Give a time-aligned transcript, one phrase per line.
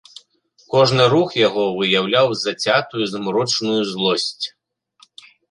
[0.73, 4.45] Кожны рух яго выяўляў зацятую змрочную злосць.